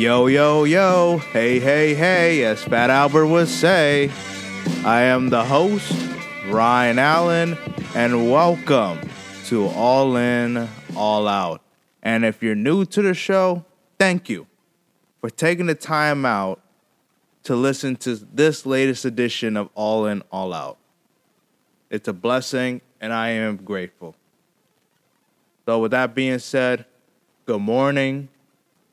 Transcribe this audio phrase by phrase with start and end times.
[0.00, 4.10] Yo, yo, yo, hey, hey, hey, as Fat Albert would say,
[4.82, 5.92] I am the host,
[6.46, 7.58] Ryan Allen,
[7.94, 8.98] and welcome
[9.44, 10.66] to All In,
[10.96, 11.60] All Out.
[12.02, 13.66] And if you're new to the show,
[13.98, 14.46] thank you
[15.20, 16.62] for taking the time out
[17.42, 20.78] to listen to this latest edition of All In, All Out.
[21.90, 24.14] It's a blessing, and I am grateful.
[25.66, 26.86] So, with that being said,
[27.44, 28.30] good morning,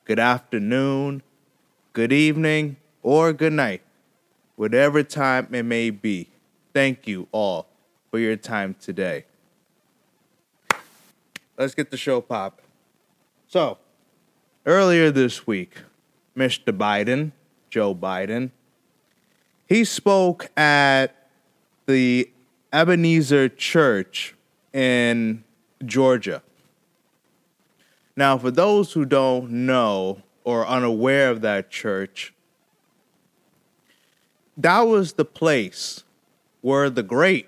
[0.07, 1.21] good afternoon,
[1.91, 3.81] good evening, or good night,
[4.55, 6.29] whatever time it may be.
[6.73, 7.67] Thank you all
[8.09, 9.25] for your time today.
[11.57, 12.63] Let's get the show popping.
[13.49, 13.79] So,
[14.65, 15.75] earlier this week,
[16.37, 16.71] Mr.
[16.71, 17.33] Biden,
[17.69, 18.51] Joe Biden,
[19.67, 21.27] he spoke at
[21.85, 22.31] the
[22.71, 24.35] Ebenezer Church
[24.71, 25.43] in
[25.83, 26.43] Georgia.
[28.17, 32.33] Now, for those who don't know or unaware of that church,
[34.57, 36.03] that was the place
[36.61, 37.47] where the great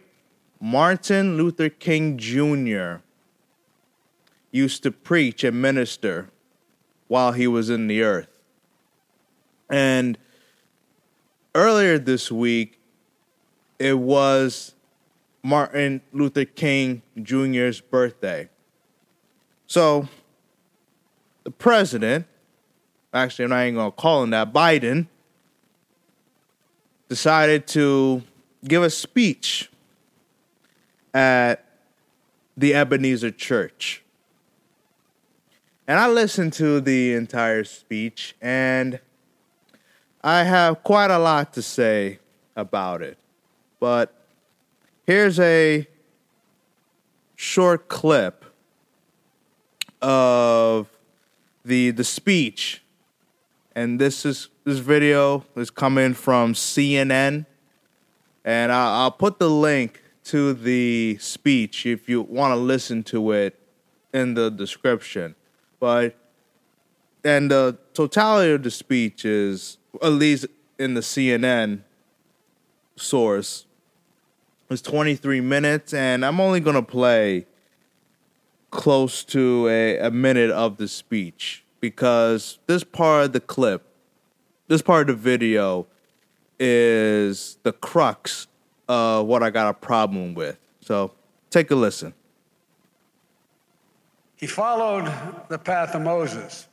[0.61, 2.97] Martin Luther King Jr.
[4.51, 6.29] used to preach and minister
[7.07, 8.29] while he was in the earth.
[9.71, 10.19] And
[11.55, 12.79] earlier this week,
[13.79, 14.75] it was
[15.41, 18.49] Martin Luther King Jr.'s birthday.
[19.65, 20.07] So,
[21.49, 22.27] the president,
[23.11, 25.07] actually, I'm not even going to call him that, Biden,
[27.07, 28.21] decided to
[28.63, 29.71] give a speech
[31.11, 31.65] at
[32.55, 34.03] the Ebenezer Church.
[35.87, 38.99] And I listened to the entire speech, and
[40.23, 42.19] I have quite a lot to say
[42.55, 43.17] about it.
[43.79, 44.13] But
[45.07, 45.87] here's a
[47.35, 48.45] short clip
[49.99, 50.87] of
[51.69, 52.83] the the speech,
[53.75, 57.45] and this is this video is coming from CNN,
[58.43, 63.31] and I, I'll put the link to the speech if you want to listen to
[63.31, 63.59] it
[64.13, 65.35] in the description.
[65.79, 66.17] But
[67.23, 71.83] and the totality of the speech is at least in the CNN
[72.95, 73.65] source
[74.69, 75.93] is 23 minutes.
[75.93, 77.45] And I'm only going to play
[78.71, 83.83] close to a, a minute of the speech because this part of the clip,
[84.67, 85.87] this part of the video
[86.59, 88.47] is the crux
[88.87, 90.57] of what I got a problem with.
[90.81, 91.11] So
[91.49, 92.13] take a listen.
[94.35, 95.11] He followed
[95.49, 96.67] the path of Moses,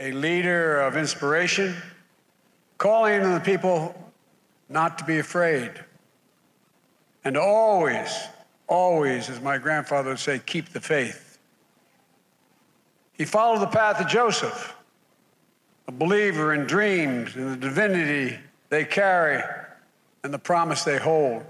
[0.00, 1.74] a leader of inspiration,
[2.78, 4.12] calling on the people
[4.68, 5.72] not to be afraid
[7.24, 8.28] and always
[8.68, 11.33] always, as my grandfather would say, keep the faith.
[13.16, 14.74] He followed the path of Joseph,
[15.86, 18.38] a believer in dreams and the divinity
[18.70, 19.42] they carry
[20.24, 21.44] and the promise they hold.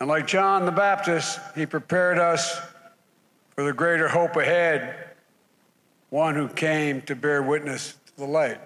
[0.00, 2.60] And like John the Baptist, he prepared us
[3.54, 5.10] for the greater hope ahead,
[6.10, 8.60] one who came to bear witness to the light.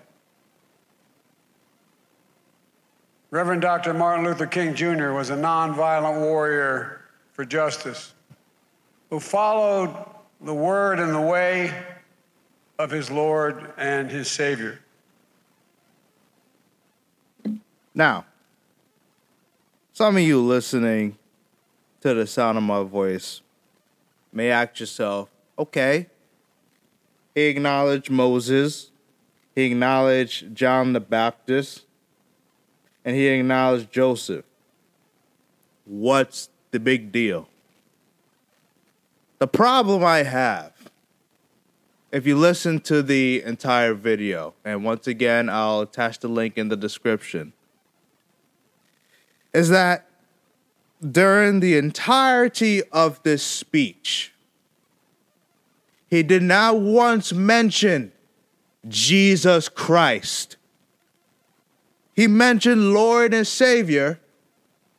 [3.31, 3.93] Reverend Dr.
[3.93, 5.12] Martin Luther King Jr.
[5.12, 8.15] was a nonviolent warrior for justice
[9.10, 9.94] who followed
[10.41, 11.72] the word and the way
[12.78, 14.81] of his Lord and his Savior.
[17.94, 18.25] Now,
[19.93, 21.19] some of you listening
[22.03, 23.41] to the sound of my voice
[24.32, 25.28] may ask yourself,
[25.59, 26.06] okay,
[27.34, 28.93] he acknowledged Moses,
[29.56, 31.84] he acknowledged John the Baptist,
[33.04, 34.44] and he acknowledged Joseph.
[35.84, 37.48] What's the big deal?
[39.38, 40.72] The problem I have,
[42.10, 46.69] if you listen to the entire video, and once again, I'll attach the link in
[46.69, 47.53] the description,
[49.54, 50.06] is that
[51.09, 54.32] during the entirety of this speech,
[56.09, 58.10] he did not once mention
[58.89, 60.57] Jesus Christ.
[62.15, 64.18] He mentioned Lord and Savior,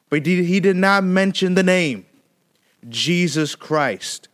[0.10, 2.06] but he did not mention the name
[2.88, 4.29] Jesus Christ.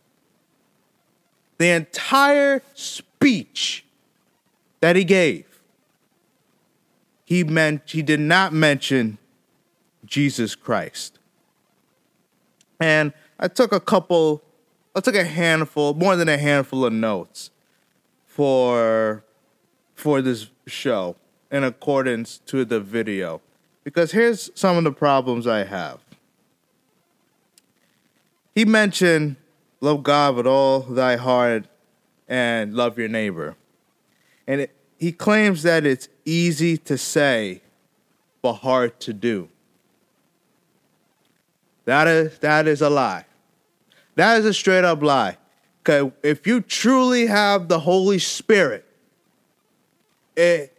[1.58, 3.84] The entire speech
[4.80, 5.44] that he gave,
[7.24, 9.18] he meant he did not mention
[10.04, 11.18] Jesus Christ.
[12.78, 14.42] And I took a couple,
[14.94, 17.50] I took a handful, more than a handful of notes
[18.26, 19.24] for
[19.94, 21.16] for this show
[21.50, 23.40] in accordance to the video.
[23.82, 26.00] Because here's some of the problems I have.
[28.54, 29.36] He mentioned
[29.80, 31.66] love God with all thy heart
[32.28, 33.56] and love your neighbor.
[34.46, 37.62] And it, he claims that it's easy to say,
[38.42, 39.48] but hard to do.
[41.84, 43.24] That is, that is a lie.
[44.16, 45.36] That is a straight up lie.
[45.82, 48.84] Because if you truly have the Holy Spirit,
[50.36, 50.76] it,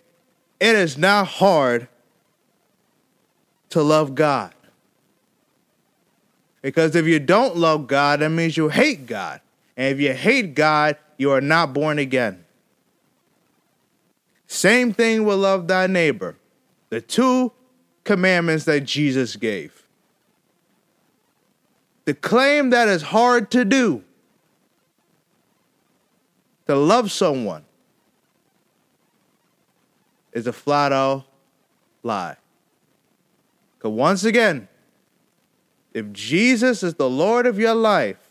[0.60, 1.88] it is not hard
[3.70, 4.54] to love God.
[6.68, 9.40] Because if you don't love God, that means you hate God.
[9.78, 12.44] And if you hate God, you are not born again.
[14.48, 16.36] Same thing with love thy neighbor.
[16.90, 17.54] The two
[18.04, 19.88] commandments that Jesus gave.
[22.04, 24.04] The claim that is hard to do
[26.66, 27.64] to love someone
[30.34, 31.24] is a flat out
[32.04, 32.36] lie.
[33.78, 34.68] Because once again,
[35.98, 38.30] if Jesus is the Lord of your life,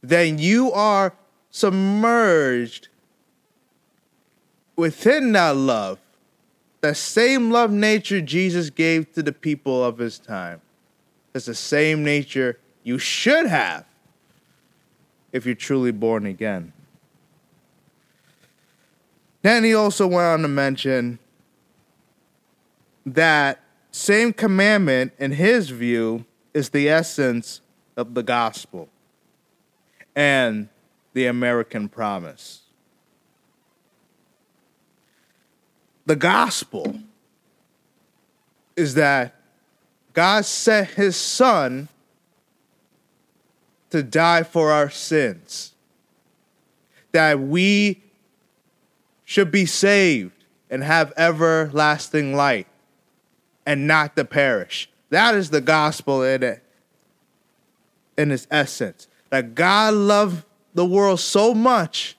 [0.00, 1.12] then you are
[1.50, 2.86] submerged
[4.76, 5.98] within that love,
[6.82, 10.60] the same love nature Jesus gave to the people of his time.
[11.34, 13.84] It's the same nature you should have
[15.32, 16.72] if you're truly born again.
[19.42, 21.18] Then he also went on to mention
[23.04, 23.61] that
[23.92, 26.24] same commandment, in his view,
[26.54, 27.60] is the essence
[27.94, 28.88] of the gospel
[30.16, 30.70] and
[31.12, 32.62] the American promise.
[36.06, 36.98] The gospel
[38.76, 39.34] is that
[40.14, 41.88] God sent his son
[43.90, 45.74] to die for our sins,
[47.12, 48.02] that we
[49.24, 52.66] should be saved and have everlasting light
[53.66, 54.88] and not to perish.
[55.10, 56.62] That is the gospel in it,
[58.16, 59.08] in its essence.
[59.30, 60.44] That God loved
[60.74, 62.16] the world so much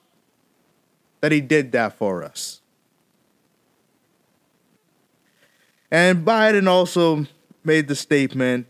[1.20, 2.60] that he did that for us.
[5.90, 7.26] And Biden also
[7.64, 8.66] made the statement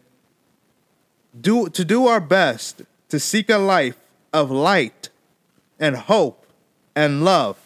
[1.40, 3.96] do, to do our best to seek a life
[4.32, 5.08] of light
[5.78, 6.46] and hope
[6.94, 7.58] and love.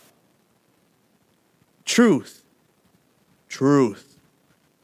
[1.85, 2.43] Truth.
[3.49, 4.08] Truth.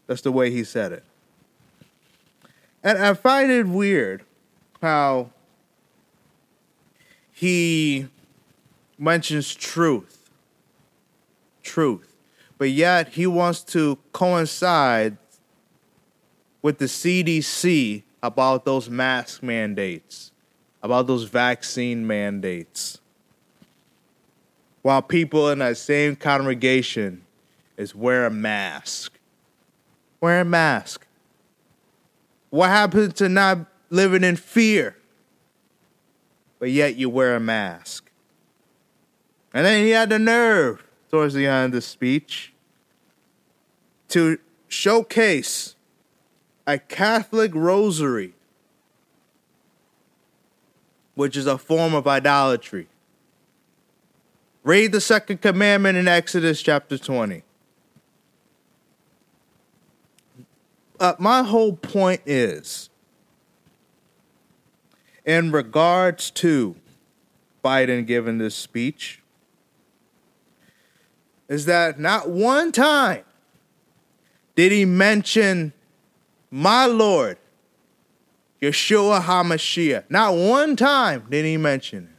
[0.06, 1.04] That's the way he said it.
[2.82, 4.24] And I find it weird
[4.82, 5.30] how
[7.32, 8.08] he
[8.98, 10.30] mentions truth.
[11.62, 12.14] Truth
[12.58, 15.16] but yet he wants to coincide
[16.62, 20.32] with the CDC about those mask mandates,
[20.82, 23.00] about those vaccine mandates.
[24.82, 27.26] While people in that same congregation
[27.76, 28.30] is wear a
[30.24, 30.24] mask.
[30.24, 31.06] Wear a mask.
[32.50, 34.96] What happened to not living in fear?
[36.58, 38.10] But yet you wear a mask.
[39.52, 42.52] And then he had the nerve towards the end of the speech
[44.08, 44.38] to
[44.68, 45.76] showcase
[46.66, 48.34] a Catholic rosary,
[51.14, 52.88] which is a form of idolatry.
[54.62, 57.43] Read the second commandment in Exodus chapter 20.
[61.00, 62.88] Uh, my whole point is
[65.24, 66.76] in regards to
[67.64, 69.22] Biden giving this speech,
[71.48, 73.24] is that not one time
[74.54, 75.72] did he mention
[76.50, 77.38] my Lord,
[78.62, 80.04] Yeshua HaMashiach.
[80.08, 82.10] Not one time did he mention it.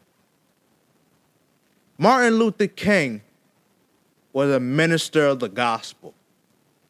[1.98, 3.22] Martin Luther King
[4.34, 6.14] was a minister of the gospel.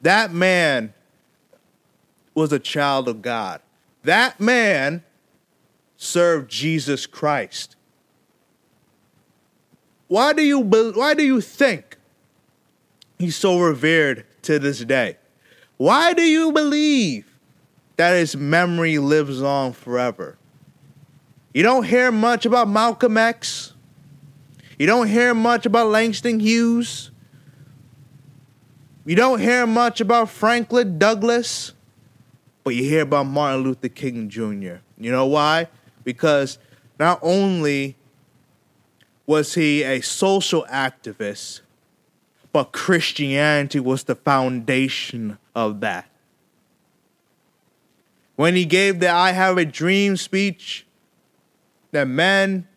[0.01, 0.93] That man
[2.35, 3.61] was a child of God.
[4.03, 5.03] That man
[5.97, 7.75] served Jesus Christ.
[10.07, 11.97] Why do you why do you think
[13.17, 15.17] he's so revered to this day.
[15.77, 17.37] Why do you believe
[17.97, 20.37] that his memory lives on forever?
[21.53, 23.73] You don't hear much about Malcolm X.
[24.77, 27.11] You don't hear much about Langston Hughes.
[29.05, 31.73] You don't hear much about Franklin Douglass,
[32.65, 34.77] but you hear about Martin Luther King Jr.
[34.97, 35.67] You know why?
[36.03, 36.57] Because
[36.99, 37.95] not only
[39.27, 41.61] was he a social activist,
[42.51, 46.09] but Christianity was the foundation of that.
[48.35, 50.87] When he gave the I Have a Dream speech,
[51.91, 52.67] that men,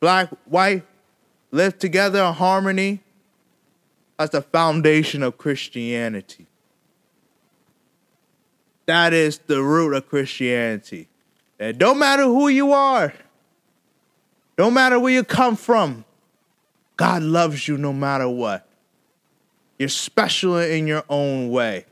[0.00, 0.82] black, white,
[1.52, 3.00] live together in harmony,
[4.18, 6.48] that's the foundation of Christianity.
[8.86, 11.08] That is the root of Christianity.
[11.58, 13.14] It don't matter who you are,
[14.56, 16.04] don't matter where you come from,
[16.96, 18.68] God loves you no matter what.
[19.78, 21.86] You're special in your own way,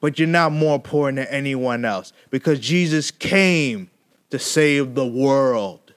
[0.00, 3.90] but you're not more important than anyone else because Jesus came
[4.30, 5.92] to save the world.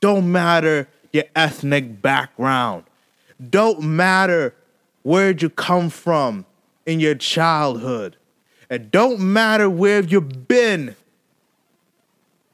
[0.00, 2.84] Don't matter your ethnic background,
[3.50, 4.54] don't matter
[5.02, 6.46] where'd you come from
[6.86, 8.16] in your childhood,
[8.68, 10.96] it don't matter where you've been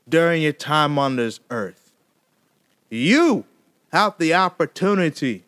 [0.08, 1.92] during your time on this earth.
[2.90, 3.44] You
[3.92, 5.44] have the opportunity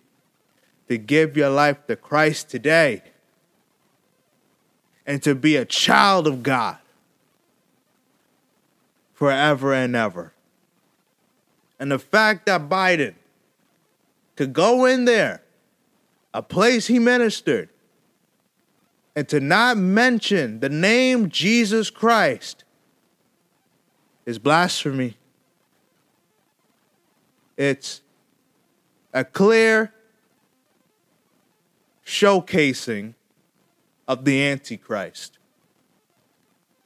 [0.88, 3.02] to give your life to Christ today
[5.06, 6.78] and to be a child of God
[9.12, 10.32] forever and ever.
[11.78, 13.14] And the fact that Biden
[14.36, 15.42] could go in there,
[16.32, 17.68] a place he ministered,
[19.16, 22.64] and to not mention the name Jesus Christ
[24.26, 25.16] is blasphemy.
[27.56, 28.00] It's
[29.12, 29.92] a clear
[32.04, 33.14] showcasing
[34.08, 35.38] of the Antichrist.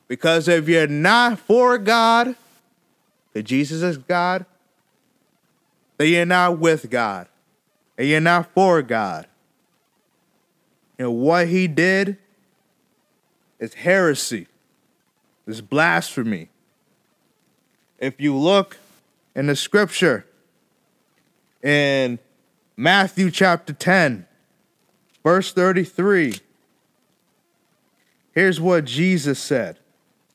[0.08, 2.35] Because if you're not for God,
[3.32, 4.47] that Jesus is God,
[5.97, 7.28] then you're not with God.
[7.97, 9.26] And you're not for God.
[10.99, 12.19] And what he did
[13.59, 14.47] is heresy,
[15.47, 16.49] is blasphemy.
[17.99, 18.78] If you look
[19.35, 20.26] in the scripture
[21.62, 22.19] in
[22.76, 24.26] Matthew chapter 10,
[25.23, 26.35] verse 33,
[28.33, 29.78] here's what Jesus said.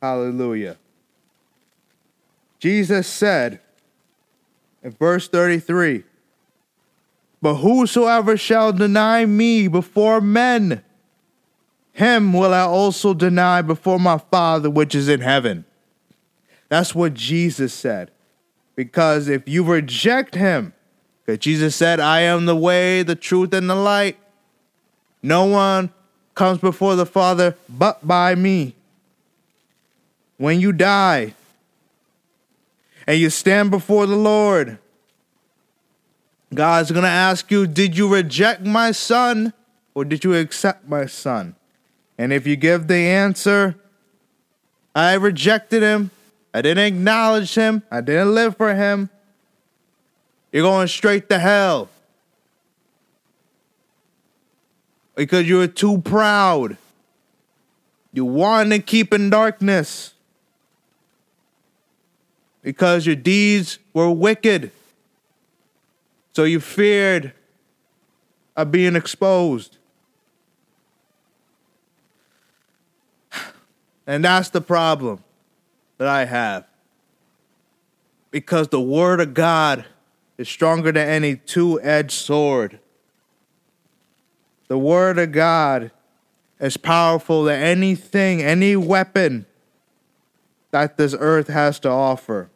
[0.02, 0.78] Hallelujah.
[2.60, 3.60] Jesus said
[4.82, 6.04] in verse 33
[7.44, 10.82] But whosoever shall deny me before men,
[11.92, 15.66] him will I also deny before my Father which is in heaven.
[16.70, 18.12] That's what Jesus said.
[18.78, 20.72] Because if you reject him,
[21.26, 24.18] because Jesus said, I am the way, the truth, and the light,
[25.22, 25.92] no one
[26.36, 28.74] comes before the Father but by me
[30.38, 31.34] when you die
[33.06, 34.80] and you stand before the Lord,
[36.56, 39.54] God's going to ask you, Did you reject my son
[39.94, 41.56] or did you accept my son?
[42.18, 43.76] And if you give the answer,
[44.96, 46.12] I rejected him,
[46.54, 49.10] I didn't acknowledge him, I didn't live for him,
[50.52, 51.90] you're going straight to hell.
[55.16, 56.78] Because you were too proud.
[58.14, 60.14] You wanted to keep in darkness
[62.62, 64.72] because your deeds were wicked.
[66.34, 67.34] So you feared
[68.56, 69.78] of being exposed.
[74.06, 75.24] And that's the problem
[75.98, 76.66] that I have.
[78.32, 79.86] Because the Word of God
[80.38, 82.80] is stronger than any two edged sword.
[84.68, 85.92] The Word of God
[86.60, 89.46] is powerful than anything, any weapon
[90.72, 92.50] that this earth has to offer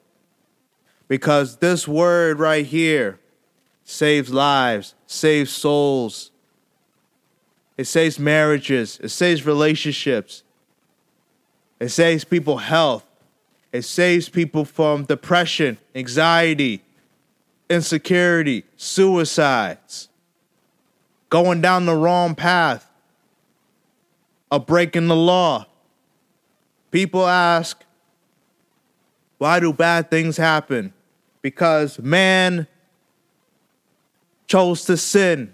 [1.07, 3.19] because this word right here
[3.87, 6.29] saves lives, saves souls.
[7.77, 10.43] It saves marriages, it saves relationships.
[11.79, 13.05] It saves people health.
[13.71, 16.83] It saves people from depression, anxiety,
[17.69, 20.09] insecurity, suicides,
[21.29, 22.91] going down the wrong path,
[24.49, 25.65] of breaking the law.
[26.89, 27.83] People ask,
[29.37, 30.93] why do bad things happen?
[31.47, 32.67] because man
[34.47, 35.53] chose to sin.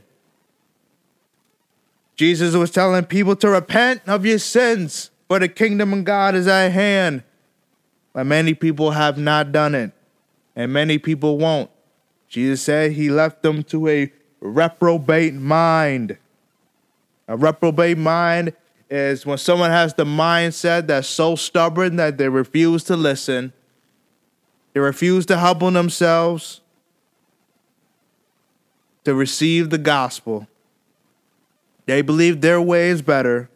[2.15, 6.47] Jesus was telling people to repent of your sins, for the kingdom of God is
[6.47, 7.23] at hand.
[8.13, 9.91] But many people have not done it,
[10.55, 11.71] and many people won't.
[12.29, 16.17] Jesus said he left them to a reprobate mind.
[17.27, 18.53] A reprobate mind
[18.89, 23.53] is when someone has the mindset that's so stubborn that they refuse to listen
[24.73, 26.61] they refuse to humble themselves
[29.03, 30.47] to receive the gospel.
[31.85, 33.49] They believe their way is better.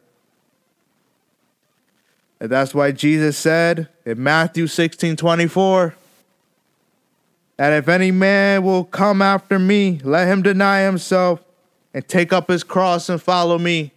[2.39, 5.95] And that's why Jesus said in Matthew 16 24
[7.55, 11.43] that if any man will come after me, let him deny himself
[11.93, 13.91] and take up his cross and follow me.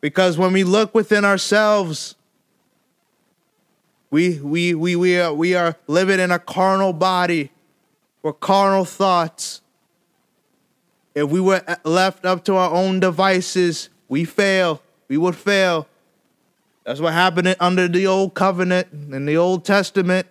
[0.00, 2.14] Because when we look within ourselves,
[4.10, 7.50] we, we, we, we, are, we are living in a carnal body
[8.24, 9.60] with carnal thoughts.
[11.14, 14.82] If we were left up to our own devices, we fail.
[15.06, 15.86] We would fail.
[16.84, 20.26] That's what happened under the old covenant in the Old Testament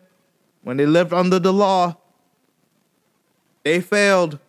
[0.63, 1.95] when they lived under the law.
[3.63, 4.39] They failed.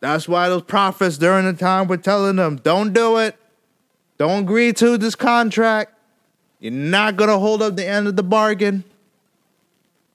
[0.00, 3.36] That's why those prophets during the time were telling them, don't do it.
[4.16, 5.92] Don't agree to this contract.
[6.60, 8.84] You're not going to hold up the end of the bargain.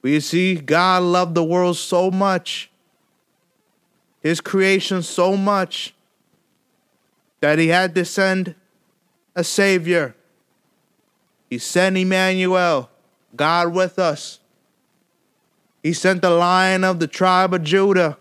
[0.04, 2.70] You see, God loved the world so much,
[4.22, 5.96] His creation so much,
[7.40, 8.56] that He had to send
[9.34, 10.16] a Savior.
[11.50, 12.90] He sent Emmanuel,
[13.36, 14.40] God with us.
[15.82, 18.18] He sent the lion of the tribe of Judah.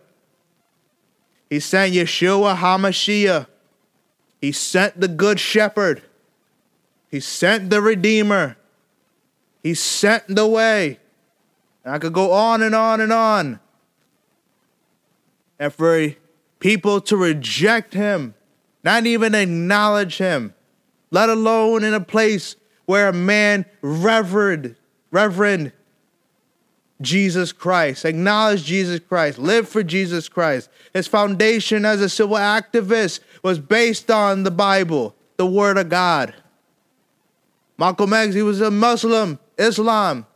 [1.51, 3.47] He sent Yeshua HaMashiach.
[4.41, 6.03] He sent the good shepherd.
[7.11, 8.57] He sent the redeemer.
[9.63, 10.99] He sent the way.
[11.85, 13.61] And I could go on and on and on.
[15.59, 16.15] And for
[16.59, 18.35] people to reject him,
[18.85, 20.55] not even acknowledge him,
[21.11, 24.77] let alone in a place where a man revered,
[25.11, 25.73] reverend
[27.01, 30.69] Jesus Christ, acknowledge Jesus Christ, live for Jesus Christ.
[30.95, 36.35] His foundation as a civil activist was based on the Bible, the Word of God.
[37.77, 40.27] Malcolm X, he was a Muslim, Islam.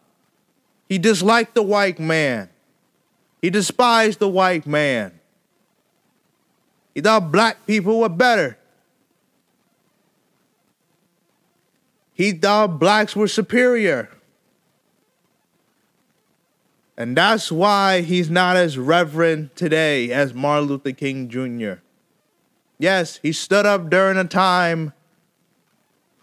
[0.88, 2.48] He disliked the white man.
[3.42, 5.20] He despised the white man.
[6.94, 8.58] He thought black people were better.
[12.14, 14.08] He thought blacks were superior.
[16.96, 21.82] And that's why he's not as reverent today as Martin Luther King Jr.
[22.78, 24.94] Yes, he stood up during a time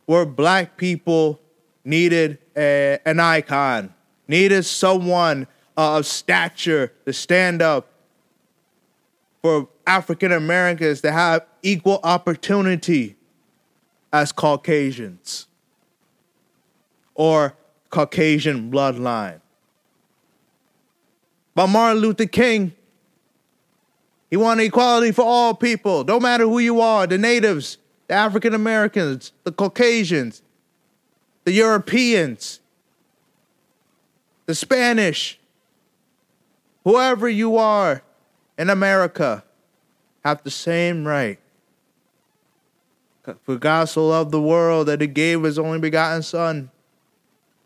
[0.05, 1.39] where black people
[1.85, 3.92] needed a, an icon,
[4.27, 7.89] needed someone uh, of stature to stand up
[9.41, 13.15] for African Americans to have equal opportunity
[14.11, 15.47] as Caucasians
[17.15, 17.55] or
[17.89, 19.41] Caucasian bloodline.
[21.55, 22.73] But Martin Luther King,
[24.29, 28.53] he wanted equality for all people, no matter who you are the natives, the African
[28.53, 30.41] Americans, the Caucasians,
[31.43, 32.59] the Europeans,
[34.45, 35.39] the Spanish,
[36.83, 38.03] whoever you are
[38.57, 39.43] in America,
[40.23, 41.39] have the same right.
[43.43, 46.69] For God so loved the world that he gave his only begotten Son,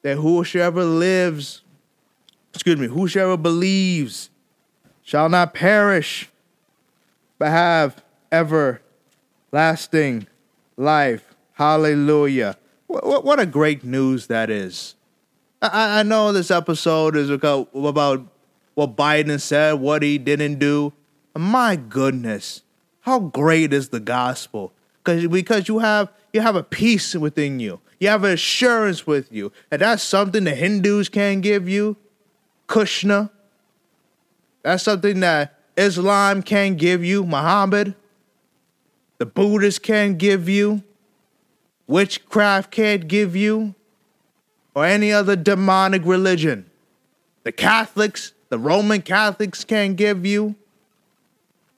[0.03, 1.63] that whosoever lives
[2.57, 4.31] excuse me, whosoever believes
[5.03, 6.27] shall not perish,
[7.37, 10.25] but have everlasting
[10.75, 11.35] life.
[11.53, 12.57] Hallelujah.
[12.87, 14.95] What, what, a great news that is.
[15.61, 18.25] I, I know this episode is about, about
[18.75, 20.93] what Biden said, what he didn't do.
[21.35, 22.63] My goodness,
[23.01, 24.73] how great is the gospel?
[25.03, 27.79] Because because you have you have a peace within you.
[27.99, 29.51] You have assurance with you.
[29.71, 31.95] And that's something the Hindus can't give you.
[32.67, 33.31] Krishna.
[34.63, 37.95] That's something that Islam can give you, Muhammad.
[39.17, 40.83] The Buddhists can give you.
[41.87, 43.73] Witchcraft can't give you.
[44.77, 46.69] Or any other demonic religion.
[47.41, 50.53] The Catholics, the Roman Catholics can give you.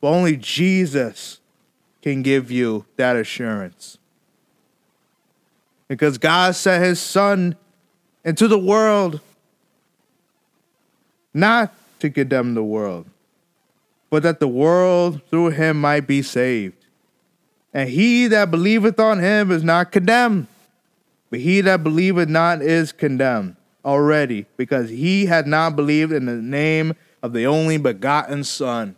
[0.01, 1.39] But only Jesus
[2.01, 3.97] can give you that assurance.
[5.87, 7.55] Because God sent his son
[8.25, 9.21] into the world
[11.33, 13.05] not to condemn the world,
[14.09, 16.85] but that the world through him might be saved.
[17.73, 20.47] And he that believeth on him is not condemned,
[21.29, 26.35] but he that believeth not is condemned already, because he had not believed in the
[26.35, 28.95] name of the only begotten Son.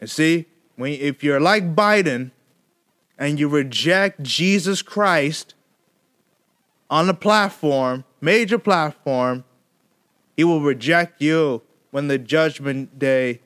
[0.00, 2.30] And see, when if you're like Biden
[3.18, 5.54] and you reject Jesus Christ
[6.88, 9.44] on a platform, major platform,
[10.36, 13.40] he will reject you when the judgment day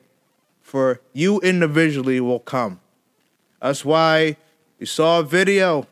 [0.61, 2.79] for you individually will come.
[3.61, 4.37] That's why
[4.79, 5.87] you saw a video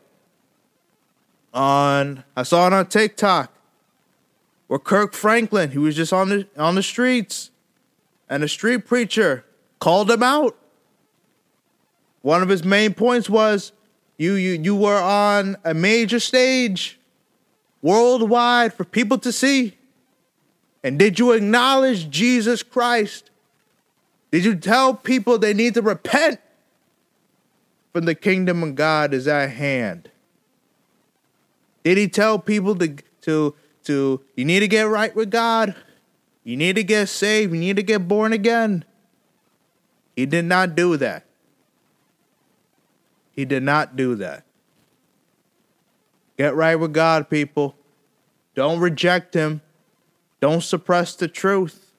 [1.52, 3.52] on I saw it on TikTok
[4.72, 7.50] where Kirk Franklin, he was just on the on the streets,
[8.28, 9.44] and a street preacher
[9.80, 10.56] called him out.
[12.22, 13.72] One of his main points was
[14.16, 16.98] you you you were on a major stage
[17.82, 19.76] worldwide for people to see.
[20.82, 23.30] And did you acknowledge Jesus Christ?
[24.30, 26.40] Did you tell people they need to repent?
[27.92, 30.08] For the kingdom of God is at hand.
[31.84, 35.74] Did he tell people to, to, to you need to get right with God?
[36.44, 37.52] You need to get saved.
[37.52, 38.84] You need to get born again.
[40.16, 41.24] He did not do that.
[43.32, 44.44] He did not do that.
[46.36, 47.76] Get right with God, people.
[48.54, 49.62] Don't reject him.
[50.40, 51.92] Don't suppress the truth.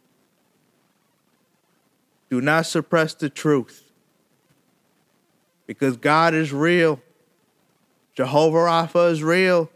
[2.29, 3.91] Do not suppress the truth.
[5.65, 6.99] Because God is real.
[8.15, 9.69] Jehovah Rapha is real.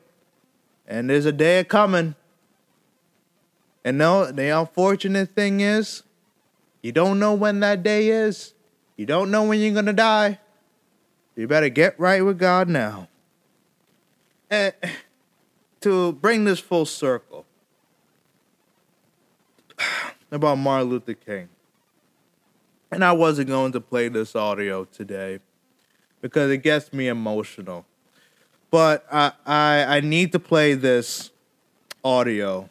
[0.87, 2.15] And there's a day coming.
[3.83, 6.03] And no, the unfortunate thing is,
[6.81, 8.53] you don't know when that day is.
[8.95, 10.39] You don't know when you're to die.
[11.35, 13.07] You better get right with God now.
[14.49, 14.73] And
[15.81, 17.45] to bring this full circle
[20.31, 21.49] about Martin Luther King.
[22.89, 25.39] And I wasn't going to play this audio today
[26.21, 27.85] because it gets me emotional.
[28.69, 31.31] But I, I, I need to play this
[32.03, 32.69] audio.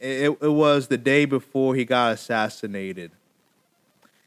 [0.00, 3.12] It, it was the day before he got assassinated.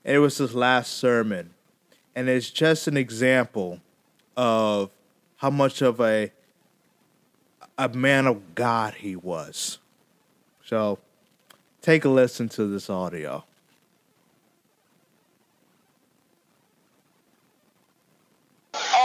[0.03, 1.53] It was his last sermon.
[2.15, 3.79] And it's just an example
[4.37, 4.91] of
[5.37, 6.31] how much of a
[7.77, 9.79] a man of God he was.
[10.63, 10.99] So
[11.81, 13.43] take a listen to this audio.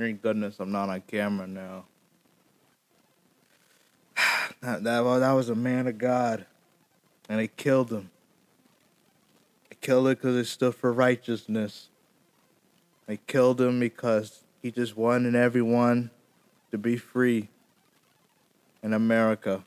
[0.00, 1.84] Thank goodness I'm not on camera now.
[4.62, 6.46] That, that, was, that was a man of God.
[7.28, 8.10] And they killed him.
[9.68, 11.88] They killed him because he stood for righteousness.
[13.06, 16.10] They killed him because he just wanted everyone
[16.70, 17.48] to be free
[18.82, 19.64] in America.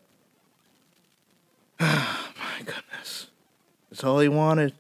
[1.80, 3.28] My goodness.
[3.89, 4.74] That's all he wanted.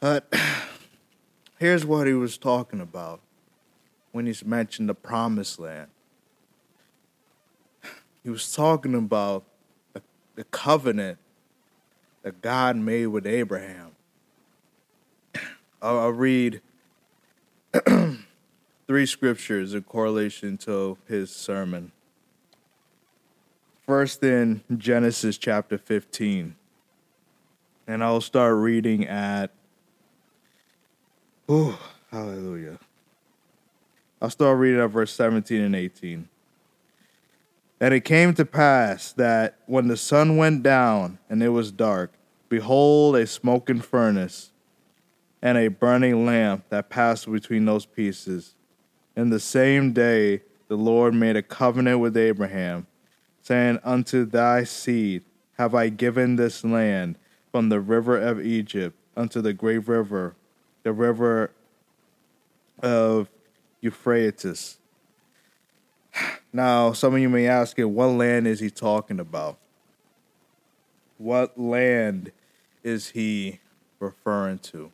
[0.00, 0.30] But
[1.58, 3.20] here's what he was talking about
[4.12, 5.88] when he's mentioned the promised land.
[8.22, 9.44] He was talking about
[9.92, 10.02] the,
[10.34, 11.18] the covenant
[12.22, 13.92] that God made with Abraham.
[15.80, 16.60] I'll, I'll read
[18.86, 21.92] three scriptures in correlation to his sermon.
[23.86, 26.54] First, in Genesis chapter 15.
[27.86, 29.50] And I'll start reading at,
[31.48, 32.78] oh, hallelujah.
[34.20, 36.28] I'll start reading at verse 17 and 18.
[37.80, 42.12] And it came to pass that when the sun went down and it was dark,
[42.48, 44.50] behold, a smoking furnace
[45.40, 48.54] and a burning lamp that passed between those pieces.
[49.14, 52.88] In the same day, the Lord made a covenant with Abraham,
[53.40, 55.22] saying, Unto thy seed
[55.58, 57.18] have I given this land
[57.52, 60.34] from the river of Egypt unto the great river,
[60.82, 61.52] the river
[62.80, 63.28] of
[63.80, 64.78] Euphrates.
[66.52, 69.58] Now, some of you may ask, it, what land is he talking about?
[71.18, 72.32] What land
[72.82, 73.60] is he
[74.00, 74.90] referring to?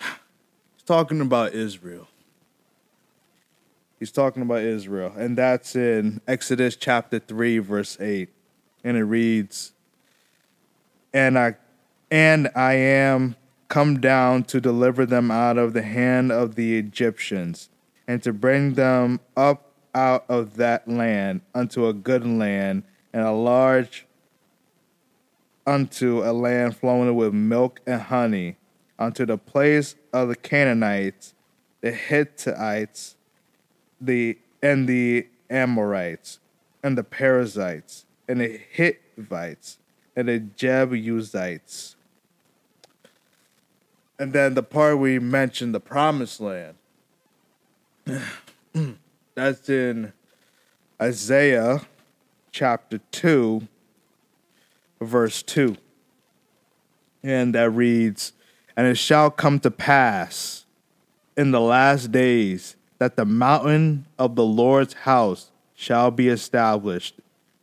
[0.00, 2.08] He's talking about Israel.
[3.98, 8.28] He's talking about Israel, and that's in Exodus chapter 3, verse 8.
[8.84, 9.72] And it reads,
[11.12, 11.56] And I
[12.10, 13.34] and I am
[13.68, 17.68] come down to deliver them out of the hand of the Egyptians,
[18.06, 23.32] and to bring them up out of that land unto a good land, and a
[23.32, 24.06] large
[25.66, 28.56] unto a land flowing with milk and honey,
[28.98, 31.34] unto the place of the Canaanites,
[31.82, 33.16] the Hittites,
[34.00, 36.40] the and the Amorites,
[36.82, 39.78] and the Perizzites, and the Hivites,
[40.16, 41.96] and the Jebusites
[44.18, 46.74] and then the part we mentioned, the promised land.
[49.34, 50.12] That's in
[51.00, 51.82] Isaiah
[52.50, 53.68] chapter 2,
[55.00, 55.76] verse 2.
[57.22, 58.32] And that reads,
[58.76, 60.64] And it shall come to pass
[61.36, 67.14] in the last days that the mountain of the Lord's house shall be established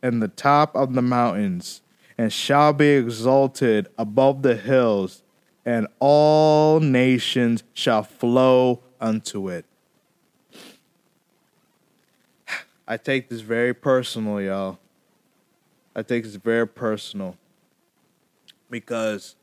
[0.02, 1.82] in the top of the mountains,
[2.16, 5.22] and shall be exalted above the hills
[5.66, 9.66] and all nations shall flow unto it.
[12.88, 14.78] I take this very personal, y'all.
[15.94, 17.36] I take this very personal
[18.70, 19.34] because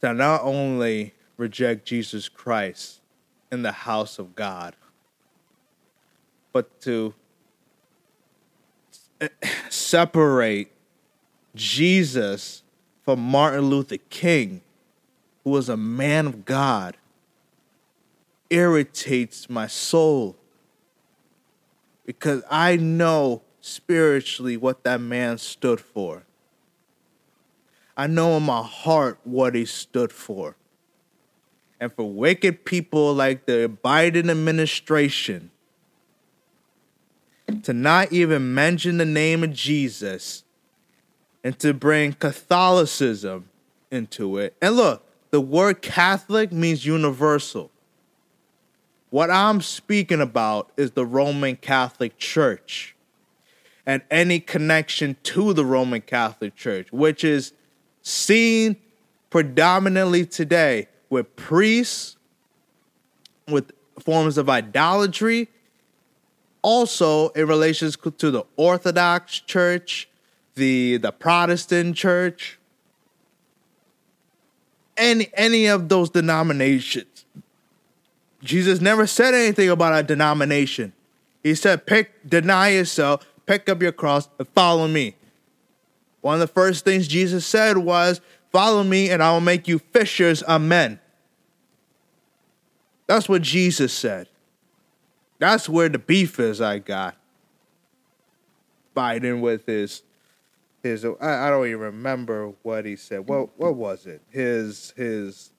[0.00, 3.00] to not only reject Jesus Christ
[3.50, 4.76] in the house of God,
[6.52, 7.14] but to
[9.70, 10.70] separate
[11.54, 12.62] Jesus
[13.04, 14.60] from Martin Luther King
[15.44, 16.96] who was a man of God,
[18.50, 20.36] irritates my soul
[22.04, 26.24] because I know spiritually what that man stood for.
[27.96, 30.56] I know in my heart what he stood for.
[31.80, 35.50] And for wicked people like the Biden administration
[37.64, 40.44] to not even mention the name of Jesus
[41.44, 43.48] and to bring Catholicism
[43.90, 44.54] into it.
[44.62, 47.70] And look, the word Catholic means universal.
[49.10, 52.94] What I'm speaking about is the Roman Catholic Church
[53.84, 57.52] and any connection to the Roman Catholic Church, which is
[58.02, 58.76] seen
[59.30, 62.16] predominantly today with priests,
[63.48, 65.48] with forms of idolatry,
[66.60, 70.08] also in relation to the Orthodox Church,
[70.54, 72.58] the, the Protestant Church,
[74.96, 77.24] any any of those denominations.
[78.42, 80.92] Jesus never said anything about a denomination.
[81.42, 85.14] He said, pick, deny yourself, pick up your cross, and follow me.
[86.22, 88.20] One of the first things Jesus said was,
[88.52, 91.00] Follow me, and I will make you fishers of men.
[93.06, 94.28] That's what Jesus said.
[95.38, 97.16] That's where the beef is, I got.
[98.94, 100.02] Biden with his
[100.82, 103.28] his I, I don't even remember what he said.
[103.28, 104.22] What what was it?
[104.30, 105.52] His his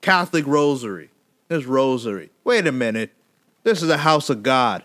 [0.00, 1.10] Catholic rosary.
[1.48, 2.30] His rosary.
[2.44, 3.12] Wait a minute.
[3.62, 4.84] This is a house of God.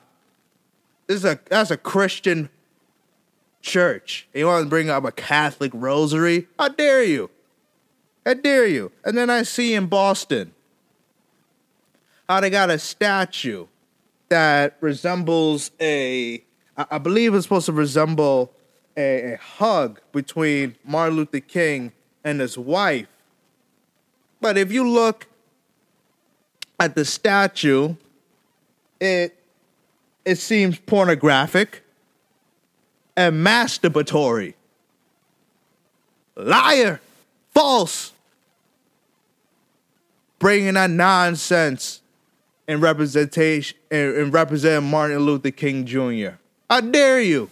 [1.08, 2.50] This is a that's a Christian
[3.62, 4.28] church.
[4.34, 6.48] And you want to bring up a Catholic rosary?
[6.58, 7.30] How dare you?
[8.26, 8.92] How dare you?
[9.04, 10.54] And then I see in Boston
[12.30, 13.66] how they got a statue
[14.30, 16.44] that resembles a
[16.78, 18.54] I believe it's supposed to resemble
[18.98, 21.92] a, a hug between Martin Luther King
[22.24, 23.08] and his wife.
[24.40, 25.28] But if you look
[26.80, 27.96] at the statue,
[29.00, 29.38] it
[30.26, 31.84] it seems pornographic
[33.16, 34.54] and masturbatory.
[36.36, 37.02] Liar,
[37.54, 38.14] false,
[40.40, 42.02] bringing that nonsense
[42.68, 46.38] in representation and representing Martin Luther King Jr.
[46.70, 47.50] I dare you?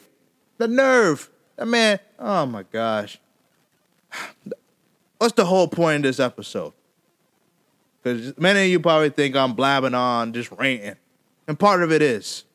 [0.59, 1.31] The nerve.
[1.55, 3.19] That man, oh my gosh.
[5.17, 6.73] What's the whole point of this episode?
[8.01, 10.95] Because many of you probably think I'm blabbing on, just ranting.
[11.47, 12.45] And part of it is.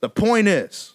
[0.00, 0.92] The point is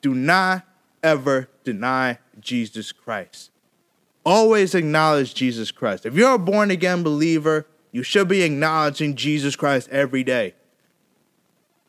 [0.00, 0.64] do not
[1.02, 3.50] ever deny Jesus Christ.
[4.24, 6.06] Always acknowledge Jesus Christ.
[6.06, 10.54] If you're a born again believer, you should be acknowledging Jesus Christ every day.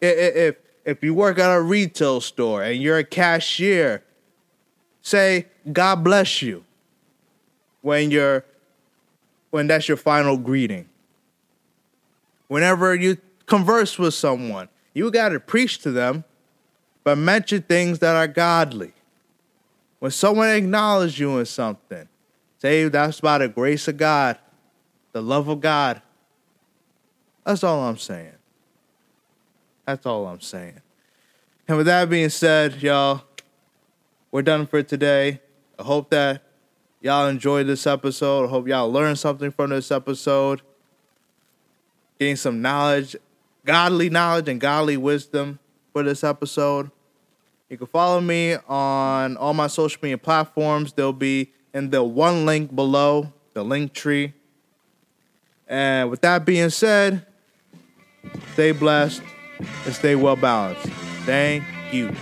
[0.01, 0.55] If,
[0.87, 4.01] if you work at a retail store and you're a cashier,
[5.01, 6.63] say, God bless you
[7.81, 8.45] when you're
[9.49, 10.87] when that's your final greeting.
[12.47, 16.23] Whenever you converse with someone, you got to preach to them,
[17.03, 18.93] but mention things that are godly.
[19.99, 22.07] When someone acknowledges you in something,
[22.59, 24.37] say that's by the grace of God,
[25.11, 26.01] the love of God.
[27.45, 28.36] That's all I'm saying.
[29.87, 30.81] That's all I'm saying.
[31.65, 33.21] And with that being said, y'all,
[34.31, 35.39] we're done for today.
[35.79, 36.43] I hope that
[36.99, 38.47] y'all enjoyed this episode.
[38.47, 40.61] I hope y'all learned something from this episode.
[42.19, 43.15] Gain some knowledge,
[43.63, 45.57] godly knowledge, and godly wisdom
[45.93, 46.91] for this episode.
[47.69, 50.91] You can follow me on all my social media platforms.
[50.91, 54.33] They'll be in the one link below, the Linktree.
[55.65, 57.25] And with that being said,
[58.53, 59.21] stay blessed
[59.59, 60.87] and stay well balanced.
[61.25, 62.13] Thank you.